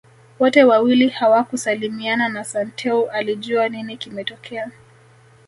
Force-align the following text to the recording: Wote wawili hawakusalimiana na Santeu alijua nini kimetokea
Wote 0.39 0.63
wawili 0.63 1.09
hawakusalimiana 1.09 2.29
na 2.29 2.43
Santeu 2.43 3.09
alijua 3.09 3.69
nini 3.69 3.97
kimetokea 3.97 4.71